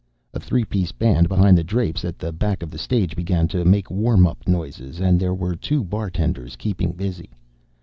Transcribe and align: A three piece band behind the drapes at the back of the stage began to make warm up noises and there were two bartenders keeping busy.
A 0.33 0.39
three 0.39 0.65
piece 0.65 0.91
band 0.91 1.29
behind 1.29 1.55
the 1.55 1.63
drapes 1.63 2.03
at 2.03 2.17
the 2.17 2.31
back 2.31 2.63
of 2.63 2.71
the 2.71 2.79
stage 2.79 3.15
began 3.15 3.47
to 3.49 3.63
make 3.63 3.91
warm 3.91 4.25
up 4.25 4.47
noises 4.47 4.99
and 4.99 5.19
there 5.19 5.35
were 5.35 5.55
two 5.55 5.83
bartenders 5.83 6.55
keeping 6.55 6.93
busy. 6.93 7.29